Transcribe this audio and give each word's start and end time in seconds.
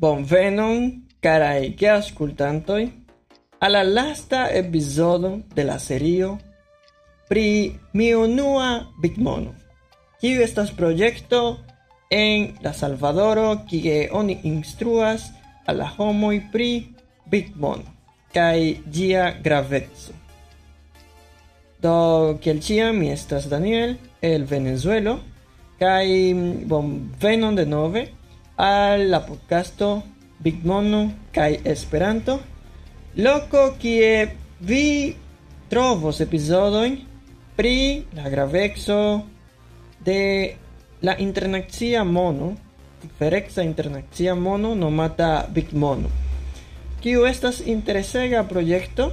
Bonvenon, 0.00 1.08
carai 1.20 1.74
che 1.74 1.86
ascoltantoi, 1.86 3.04
alla 3.58 3.82
lasta 3.82 4.50
episodio 4.50 5.42
de 5.52 5.62
la 5.62 5.76
serio 5.76 6.38
pri 7.28 7.78
mi 7.92 8.10
unua 8.14 8.88
Bitmono. 8.98 9.52
Kiu 10.18 10.40
estas 10.40 10.70
proyecto 10.70 11.58
en 12.08 12.56
La 12.62 12.72
Salvadoro 12.72 13.66
kie 13.68 14.08
oni 14.10 14.38
instruas 14.44 15.34
a 15.66 15.72
la 15.72 15.92
homoj 15.98 16.48
pri 16.50 16.94
Bitmono 17.28 17.84
kaj 18.32 18.80
ĝia 18.88 19.36
graveco. 19.44 20.16
Do 21.76 22.38
kiel 22.40 22.62
ĉiam 22.64 22.96
mi 22.96 23.12
estas 23.12 23.50
Daniel 23.52 23.98
el 24.22 24.48
Venezuelo 24.48 25.18
kaj 25.76 26.32
bonvenon 26.64 27.60
de 27.60 27.66
nove 27.66 28.06
al 28.60 29.08
la 29.08 29.22
podcasto 29.24 30.02
Bitmono 30.38 30.98
kaj 31.32 31.62
Esperanto 31.64 32.34
loco 33.16 33.62
kie 33.80 34.36
vi 34.60 35.14
trovos 35.72 36.20
episodojn 36.20 36.98
pri 37.56 38.04
la 38.12 38.28
graveco 38.28 38.98
de 40.04 40.20
la 41.00 41.16
internacia 41.18 42.04
mono, 42.04 42.56
diferexa 43.00 43.62
internacia 43.62 44.34
mono 44.34 44.74
nomata 44.74 45.46
Bitmono. 45.48 46.08
Kiu 47.00 47.24
estas 47.24 47.62
interesega 47.64 48.44
proyecto? 48.44 49.12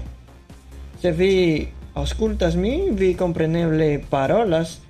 Se 0.99 1.11
vi 1.11 1.67
auscultas 1.93 2.55
mi, 2.55 2.91
vi 2.91 3.15
compreneble 3.15 4.03
parolas 4.09 4.81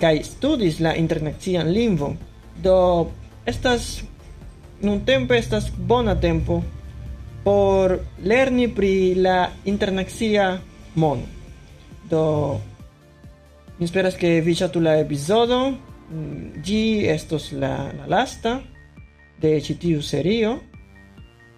kaj 0.00 0.22
studis 0.24 0.80
la 0.80 0.96
internacian 0.96 1.68
lingvon. 1.68 2.16
Do 2.62 3.10
Estas 3.48 4.02
nun 4.84 5.00
tempo 5.08 5.34
estas 5.34 5.70
bona 5.72 6.14
tempo 6.20 6.60
por 7.44 7.98
lerni 8.20 8.68
pri 8.68 9.14
la 9.14 9.50
internacia 9.64 10.60
mono. 10.94 11.24
Do 12.10 12.60
mi 13.78 13.84
esperas 13.88 14.18
ke 14.20 14.40
vi 14.44 14.54
ŝatu 14.54 14.82
la 14.84 14.98
epizodo. 15.00 15.60
Mm, 16.08 16.60
ĝi 16.64 16.82
estos 17.08 17.52
la, 17.52 17.92
la 17.92 18.06
lasta 18.08 18.58
de 19.40 19.50
ĉi 19.60 19.74
tiu 19.80 20.02
serio 20.02 20.54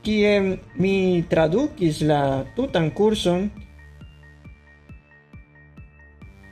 kie 0.03 0.59
mi 0.75 1.23
tradukis 1.31 2.01
la 2.03 2.45
tutan 2.57 2.91
kurson 2.91 3.51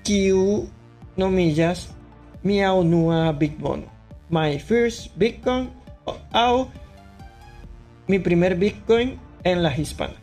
kiu 0.07 0.69
nomillas 1.17 1.89
mia 2.45 2.73
unua 2.73 3.33
Big 3.33 3.59
my 4.31 4.59
first 4.59 5.17
bitcoin 5.17 5.69
aŭ 6.33 6.67
mi 8.09 8.19
primer 8.23 8.57
bitcoin 8.57 9.19
en 9.45 9.63
la 9.63 9.71
hispana 9.71 10.17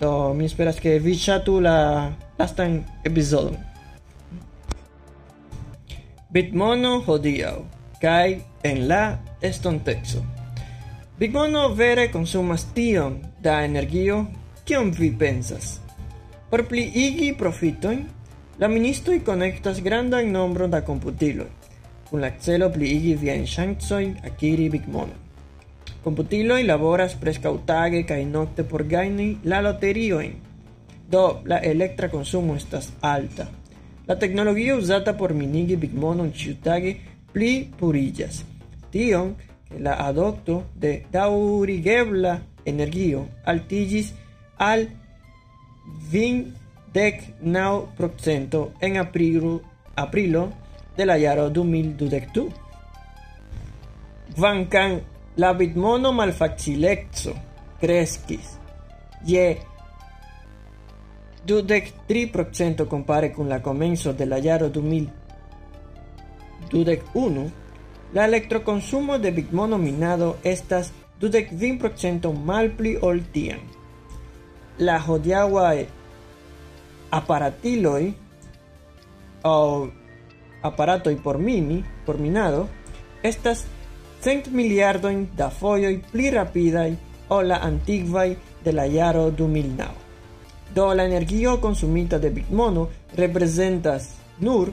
do 0.00 0.34
mi 0.34 0.44
esperas 0.44 0.80
que 0.80 0.98
vi 0.98 1.14
ŝatu 1.14 1.60
la 1.60 2.12
lastan 2.38 2.84
episodon 3.04 3.56
Bitmono 6.36 6.98
hodiaŭ 7.06 7.54
kaj 8.00 8.40
en 8.68 8.80
la 8.90 9.18
estonteco. 9.40 10.18
Bitmono 11.16 11.62
vere 11.78 12.10
konsumas 12.12 12.66
tion 12.76 13.14
da 13.40 13.54
energio 13.64 14.18
kion 14.68 14.90
vi 14.98 15.08
pensas. 15.18 15.78
Por 16.50 16.66
pliigi 16.68 17.30
profitojn, 17.38 18.02
la 18.58 18.68
ministoj 18.68 19.22
konektas 19.24 19.80
grandan 19.80 20.28
nombron 20.34 20.74
da 20.76 20.82
komputiloj, 20.84 21.48
kun 22.10 22.20
la 22.20 22.30
celo 22.40 22.70
pliigi 22.70 23.14
viajn 23.14 23.46
ŝancojn 23.46 24.16
akiri 24.30 24.68
Bitmono. 24.70 25.12
Komputiloj 26.04 26.62
laboras 26.62 27.14
preskaŭ 27.20 27.56
tage 27.66 28.04
por 28.70 28.84
gajni 28.84 29.36
la 29.44 29.60
loteriojn, 29.60 30.32
do 31.10 31.40
la 31.44 31.58
elektra 31.62 32.08
konsumo 32.08 32.56
estas 32.56 32.92
alta. 33.00 33.46
La 34.06 34.18
tecnología 34.18 34.76
usata 34.76 35.16
por 35.16 35.34
minigi 35.34 35.76
Bitmonon 35.76 36.32
ĉiutage 36.32 36.96
pli 37.32 37.68
purillas. 37.78 38.44
Tion 38.90 39.34
la 39.78 39.94
adopto 40.06 40.62
de 40.74 41.04
daŭrigebla 41.12 42.40
energio 42.64 43.26
altiĝis 43.44 44.12
al 44.58 44.86
29% 46.12 48.68
en 48.80 48.96
aprilo, 48.96 49.60
aprilo 49.94 50.52
de 50.96 51.06
la 51.06 51.18
jaro 51.18 51.50
2022. 51.50 52.50
Kvankam 54.34 55.00
la 55.36 55.54
bitmono 55.54 56.12
malfacileco 56.12 57.34
kreskis 57.80 58.56
je 59.24 59.56
23% 61.46 62.86
compare 62.86 63.32
con 63.32 63.48
la 63.48 63.62
comenzo 63.62 64.12
de 64.12 64.26
la 64.26 64.40
jaro 64.40 64.68
2021, 64.68 67.50
la 68.12 68.24
electroconsumo 68.24 69.18
de 69.18 69.30
Bitmono 69.30 69.78
minado 69.78 70.36
estas 70.42 70.92
20% 71.20 72.32
malpli 72.44 72.96
ol. 73.00 73.22
La 74.78 75.00
hodiaŭaj 75.00 75.86
aparatiloj 77.10 78.12
o 79.44 79.88
aparatoj 80.66 81.16
por 81.22 81.38
mini, 81.38 81.84
por 82.06 82.18
minado, 82.18 82.68
estas 83.22 83.66
cent 84.20 84.48
miliardojn 84.48 85.28
da 85.36 85.50
fojoj 85.50 86.00
pli 86.12 86.30
rapidaj 86.30 86.96
ol 87.28 87.52
la 87.52 87.60
antikvaj 87.62 88.34
de 88.64 88.72
la 88.72 88.84
jaro 88.84 89.30
2009 89.30 90.06
do 90.76 90.94
la 90.94 91.04
energio 91.04 91.60
consumita 91.60 92.18
de 92.18 92.30
Bitmono 92.30 92.88
representas 93.14 94.14
nur 94.38 94.72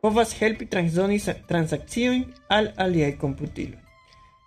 Povas 0.00 0.34
helpi 0.40 0.66
transdoni 0.66 1.18
transakciojn 1.48 2.24
al 2.48 2.72
aliaj 2.76 3.12
komputiloj. 3.18 3.87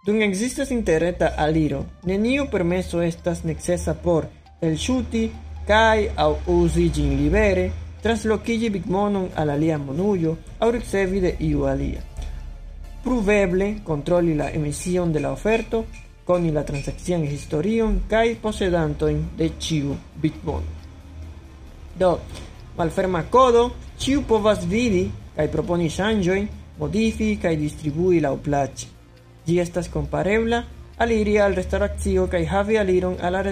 Dum 0.03 0.21
ekzistas 0.25 0.71
interreta 0.71 1.35
aliro, 1.37 1.83
neniu 2.09 2.47
permeso 2.49 3.03
estas 3.05 3.43
necesa 3.45 3.93
por 3.93 4.25
elŝuti 4.65 5.27
kaj 5.67 6.07
aŭ 6.23 6.31
uzi 6.49 6.87
ĝin 6.89 7.11
libere, 7.19 7.67
translokigi 8.01 8.71
bitmonon 8.73 9.27
al 9.37 9.51
alia 9.53 9.77
monujo 9.77 10.33
aŭ 10.57 10.71
ricevi 10.73 11.21
de 11.21 11.35
iu 11.49 11.67
alia. 11.69 12.01
pruveble 13.03 13.67
controli 13.83 14.33
la 14.35 14.49
emission 14.49 15.11
de 15.11 15.19
la 15.19 15.31
oferto, 15.31 15.85
coni 16.25 16.51
la 16.51 16.63
transaccion 16.63 17.23
historion 17.23 18.01
kai 18.09 18.35
posedantoin 18.41 19.23
de 19.37 19.51
ciu 19.59 19.95
bitmon. 20.21 20.63
Do, 21.99 22.19
malferma 22.77 23.23
codo, 23.29 23.71
ciu 23.97 24.23
povas 24.23 24.65
vidi 24.65 25.11
kai 25.35 25.47
proponi 25.47 25.89
shanjoin, 25.89 26.47
modifi 26.79 27.37
kai 27.37 27.55
distribui 27.57 28.19
la 28.19 28.31
Ĝi 29.47 29.59
estas 29.59 29.89
komparebla 29.89 30.63
al 31.01 31.11
iri 31.11 31.39
al 31.39 31.55
restoracio 31.57 32.27
kaj 32.27 32.45
havi 32.45 32.77
aliron 32.77 33.17
al 33.21 33.33
la 33.33 33.43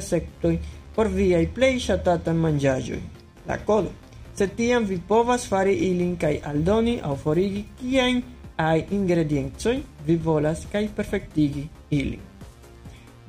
por 0.96 1.08
viaj 1.08 1.48
plej 1.56 1.80
ŝatataj 1.80 2.34
manĝaĵoj 2.34 3.00
(la 3.48 3.58
kodo), 3.66 3.92
sed 4.36 4.56
tiam 4.56 4.86
vi 4.86 4.98
povas 5.08 5.48
fari 5.48 5.74
ilin 5.90 6.18
kaj 6.18 6.40
aldoni 6.44 7.00
aŭ 7.04 7.16
forigi 7.16 7.66
kiajn 7.80 8.22
ai 8.58 8.86
ingrediencoj 8.92 9.78
vi 10.06 10.16
volas 10.16 10.66
kaj 10.72 10.88
perfektigi 10.96 11.68
ilin. 11.90 12.20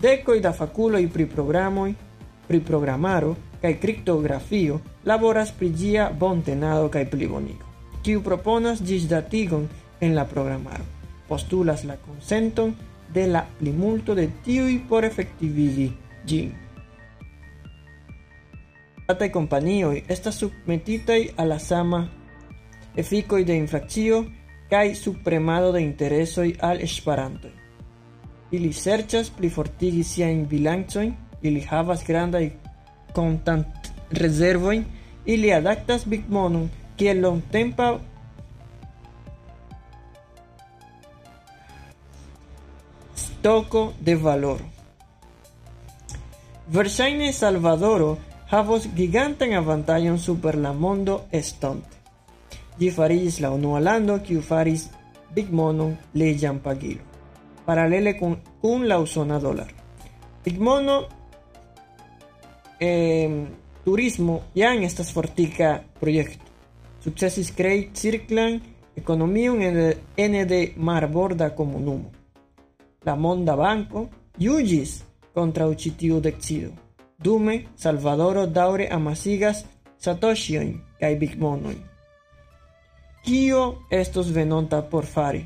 Dekoj 0.03 0.41
da 0.41 0.53
fakuloj 0.53 1.09
pri 1.09 1.27
programoj, 1.27 1.95
pri 2.49 2.61
programaro 2.61 3.35
kaj 3.63 3.75
kriptografio 3.81 4.81
laboras 5.05 5.53
pri 5.53 5.71
ĝia 5.71 6.11
bontenado 6.11 6.89
kai 6.89 7.07
plibonigo, 7.11 7.67
kiu 8.03 8.23
proponas 8.23 8.83
ĝisdatigon 8.83 9.69
en 10.01 10.15
la 10.15 10.25
programaro. 10.25 11.00
Postulas 11.31 11.85
la 11.87 11.97
consenton 12.03 12.75
de 13.15 13.29
la 13.29 13.45
plimulto 13.59 14.17
de 14.19 14.27
tiui 14.43 14.79
por 14.79 15.05
efectivigi 15.05 15.93
gin. 16.27 16.51
Data 19.07 19.25
e 19.25 19.31
companioi 19.31 20.05
estas 20.09 20.43
submetitai 20.43 21.31
a 21.37 21.47
la 21.47 21.59
sama 21.59 22.09
eficoi 22.97 23.45
de 23.45 23.55
infraccio 23.57 24.27
kai 24.71 24.95
supremado 24.95 25.73
de 25.73 25.83
interesoi 25.83 26.57
al 26.61 26.81
esperantoi. 26.81 27.53
Ili 28.51 28.73
serchas 28.73 29.31
pli 29.31 29.51
fortigi 29.51 30.03
sia 30.03 30.29
in 30.31 30.47
bilanzoi, 30.49 31.13
ili 31.43 31.63
havas 31.71 32.05
grandai 32.07 32.53
contant 33.15 33.67
reservoi, 34.11 34.85
ili 35.27 35.53
adaptas 35.53 36.07
big 36.07 36.29
monum 36.29 36.71
kiel 36.97 37.21
long 37.21 37.43
stoko 43.41 43.95
de 44.01 44.17
valor. 44.17 44.61
Versaine 46.69 47.33
Salvadoro 47.33 48.19
havos 48.51 48.89
gigantan 48.95 49.55
avantajon 49.55 50.19
super 50.19 50.59
la 50.59 50.73
mondo 50.73 51.25
estonte. 51.33 51.97
Gi 52.79 52.91
faris 52.91 53.41
la 53.41 53.51
unua 53.51 53.81
lando 53.81 54.19
kiu 54.21 54.43
faris 54.43 54.91
big 55.35 55.49
mono 55.51 55.97
lejan 56.15 56.61
pagilo. 56.61 57.01
Paralele 57.65 58.19
kun, 58.19 58.37
kun 58.61 58.87
la 58.89 59.01
usona 59.01 59.39
dolar. 59.39 59.73
Big 60.45 60.61
mono 60.61 61.07
eh, 62.79 63.47
turismo 63.85 64.43
jam 64.55 64.85
estas 64.85 65.13
fortika 65.13 65.81
projekto. 66.01 66.45
Sukcesis 67.01 67.53
krei 67.57 67.89
cirklan 67.95 68.61
ekonomion 68.97 69.63
ene 70.17 70.45
de 70.45 70.65
marborda 70.77 71.55
komunumo. 71.57 72.20
La 73.05 73.15
monda 73.17 73.57
banco 73.57 74.09
iugis 74.39 75.03
contra 75.35 75.65
ĉi 75.75 75.91
tiu 75.97 76.21
decido. 76.21 76.71
Dume 77.19 77.55
Salvadoro 77.77 78.47
daure 78.47 78.89
amasigas 78.93 79.65
satoshiojn 79.99 80.75
kaj 81.01 81.17
bigmonojn. 81.21 81.81
Kio 83.25 83.63
estos 83.91 84.33
venonta 84.33 84.83
por 84.83 85.05
fari? 85.05 85.45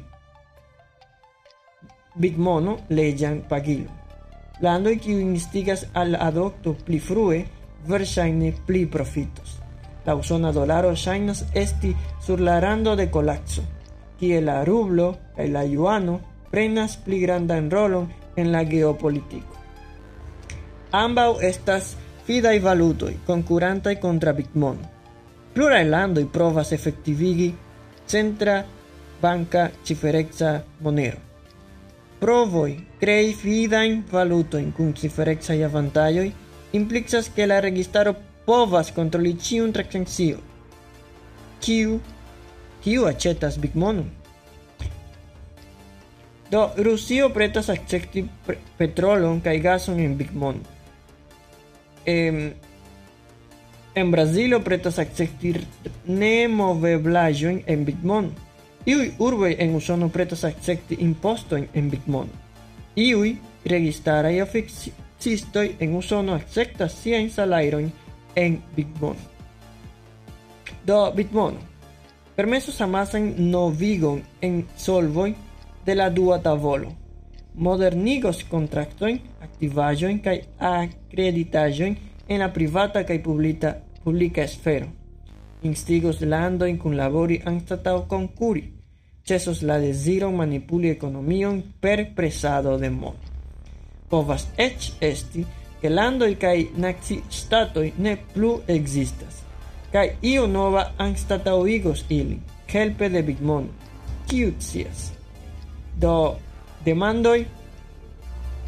Bigmono 2.14 2.76
leĝan 2.90 3.40
pagilo. 3.48 3.90
Landoj 4.62 4.98
kiu 5.02 5.18
instigas 5.18 5.86
al 5.94 6.14
adopto 6.14 6.74
pli 6.86 7.00
frue 7.02 7.40
verŝajne 7.86 8.52
pli 8.66 8.86
profitos. 8.86 9.58
La 10.06 10.14
usona 10.14 10.52
dolaro 10.52 10.94
ŝajnas 10.94 11.44
esti 11.54 11.94
sur 12.22 12.40
la 12.40 12.60
rando 12.60 12.94
de 12.96 13.10
kolapso, 13.10 13.62
kie 14.18 14.40
la 14.40 14.62
rublo 14.64 15.14
kaj 15.36 15.48
la 15.50 15.64
juano 15.64 16.20
prenas 16.54 16.94
pli 16.94 17.18
grandan 17.18 17.66
rolon 17.70 18.06
en 18.36 18.52
la 18.52 18.62
geopolitiko. 18.62 19.56
Ambau 20.94 21.40
estas 21.42 21.96
fidai 22.26 22.60
valutoi 22.62 23.16
concurantai 23.26 23.96
contra 23.98 24.32
Bitmon. 24.32 24.78
Plurae 25.54 25.82
landoi 25.90 26.24
provas 26.30 26.70
effectivigi 26.72 27.50
centra 28.06 28.62
banca 29.20 29.70
ciferexa 29.82 30.62
monero. 30.78 31.18
Provoi 32.20 32.86
crei 33.00 33.34
fidain 33.34 34.04
valutoin 34.12 34.72
cun 34.72 34.94
ciferexai 34.94 35.62
avantaioi 35.62 36.32
implicas 36.70 37.32
che 37.34 37.46
la 37.46 37.58
registaro 37.60 38.14
povas 38.44 38.92
controli 38.92 39.34
ciun 39.38 39.72
transaccio. 39.72 40.38
Kiu, 41.58 42.00
kiu 42.80 43.06
accetas 43.06 43.58
Bitmonum? 43.58 44.24
Do, 46.54 46.70
Rusio 46.76 47.32
pretas 47.34 47.68
accepti 47.68 48.22
petrolon 48.78 49.40
kai 49.42 49.58
gason 49.58 49.98
en 49.98 50.12
Bitmon. 50.14 50.60
En 53.94 54.10
Brasil 54.12 54.54
pretas 54.62 55.00
accepti 55.02 55.50
ne 56.06 56.46
moveblaĵojn 56.48 57.58
en 57.66 57.82
Bitmon. 57.84 58.28
Iuj 58.86 59.10
urboj 59.18 59.56
en 59.58 59.74
Usono 59.74 60.08
pretas 60.14 60.44
accepti 60.46 60.94
impostojn 61.02 61.66
en 61.74 61.90
Bitmon. 61.90 62.30
Iuj 62.94 63.34
registaraj 63.64 64.38
oficistoj 64.44 65.72
en 65.80 65.96
Usono 65.98 66.36
akceptas 66.38 66.94
siajn 67.00 67.32
salajrojn 67.34 67.90
en 68.36 68.60
Bitmon. 68.76 69.16
Do 70.86 71.10
Bitmon 71.16 71.58
permesos 72.36 72.80
amasan 72.80 73.34
novigon 73.50 74.22
en 74.40 74.62
solvoj 74.76 75.34
de 75.86 75.94
la 75.94 76.10
dua 76.10 76.38
tavolo. 76.42 76.92
Modernigos 77.54 78.42
kontraktojn, 78.50 79.19
aktivaĵojn 79.46 80.20
kaj 80.25 80.38
akreditaĵojn 80.58 81.96
en 82.28 82.40
la 82.40 82.48
privata 82.52 83.04
kaj 83.06 83.20
publika, 83.22 83.75
publica 84.04 84.46
sfero. 84.48 84.88
Instigos 85.62 86.20
landojn 86.20 86.78
kunlabori 86.78 87.40
anstatao 87.46 88.06
concuri, 88.08 88.64
Ĉesos 89.25 89.62
la 89.64 89.78
deziron 89.81 90.34
manipuli 90.36 90.90
economion 90.90 91.62
per 91.80 92.11
presado 92.16 92.75
de 92.76 92.90
mono. 92.92 93.30
Povas 94.11 94.44
eĉ 94.61 94.90
esti 95.00 95.44
ke 95.80 95.88
landoj 95.88 96.35
kaj 96.42 96.59
naci-ŝtatoj 96.76 97.87
ne 98.04 98.18
plu 98.35 98.59
ekzistas 98.68 99.40
kaj 99.94 100.09
io 100.26 100.47
nova 100.50 100.82
anstataŭigos 100.99 102.04
ilin 102.11 102.40
kelpe 102.66 103.09
de 103.09 103.23
Big 103.23 103.40
Mono. 103.40 103.70
Kiu 104.26 104.50
scias? 104.59 105.12
Do 106.00 106.36
demandoi 106.84 107.46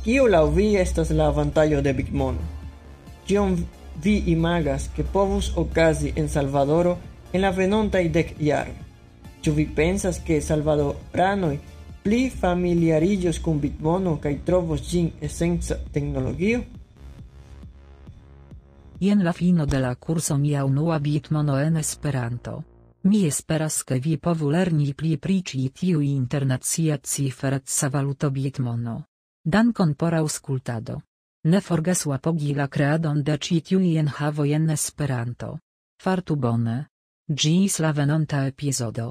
kiu 0.05 0.27
la 0.27 0.45
vi 0.45 0.77
estas 0.77 1.11
la 1.11 1.27
avantajo 1.27 1.81
de 1.83 1.93
Bitmono? 1.93 2.39
Kion 3.27 3.57
vi 4.03 4.23
imagas 4.27 4.89
ke 4.97 5.05
povus 5.13 5.53
okazi 5.57 6.13
en 6.17 6.29
Salvadoro 6.29 6.97
en 7.33 7.43
la 7.43 7.51
venontaj 7.51 8.09
dek 8.09 8.35
jaroj? 8.39 8.77
Ĉu 9.43 9.53
vi 9.53 9.67
pensas 9.67 10.21
ke 10.27 10.41
salvadoranoj 10.41 11.57
pli 12.03 12.31
familiariĝos 12.31 13.39
kun 13.43 13.61
Bitmono 13.61 14.17
kaj 14.23 14.39
trovos 14.47 14.87
ĝin 14.91 15.11
esenca 15.21 15.77
teknologio? 15.93 16.63
Jen 19.01 19.25
la 19.25 19.33
fino 19.33 19.67
de 19.67 19.79
la 19.79 19.95
kurso 19.95 20.39
mia 20.39 20.65
unua 20.65 20.99
Bitmono 20.99 21.59
en 21.59 21.77
Esperanto. 21.77 22.63
Mi 23.07 23.21
esperas 23.27 23.85
ke 23.87 24.01
vi 24.03 24.17
povu 24.19 24.49
lerni 24.51 24.93
pli 25.01 25.13
pri 25.25 25.35
ĉi 25.49 25.61
tiuj 25.81 26.07
internacia 26.11 26.97
cifereca 26.99 27.89
valuto 27.97 28.31
Bitmono. 28.31 28.95
Dankon 29.45 29.93
por 29.95 30.17
aŭskultado. 30.19 30.97
Ne 31.53 31.61
forgesu 31.61 32.11
apogi 32.17 32.55
la 32.55 32.67
kreadon 32.67 33.23
de 33.23 33.37
ĉi 33.39 33.61
tiuj 33.69 33.93
enhavoj 34.03 34.49
en 34.59 34.67
Esperanto. 34.75 35.53
Fartu 36.03 36.35
bone. 36.35 36.77
Ĝis 37.31 37.79
la 37.79 37.93
venonta 37.93 38.43
epizodo. 38.51 39.07